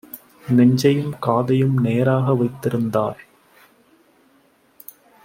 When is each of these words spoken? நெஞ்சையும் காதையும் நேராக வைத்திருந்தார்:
நெஞ்சையும் 0.51 1.11
காதையும் 1.19 1.75
நேராக 1.77 2.33
வைத்திருந்தார்: 2.33 3.21